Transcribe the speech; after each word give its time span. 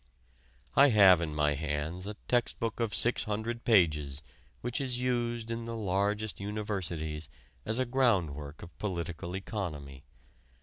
I 0.75 0.87
have 0.89 1.21
in 1.21 1.35
my 1.35 1.53
hands 1.53 2.07
a 2.07 2.15
text 2.27 2.59
book 2.59 2.79
of 2.79 2.95
six 2.95 3.25
hundred 3.25 3.63
pages 3.63 4.23
which 4.61 4.81
is 4.81 4.99
used 4.99 5.51
in 5.51 5.65
the 5.65 5.77
largest 5.77 6.39
universities 6.39 7.29
as 7.67 7.77
a 7.77 7.85
groundwork 7.85 8.63
of 8.63 8.75
political 8.79 9.35
economy. 9.35 10.03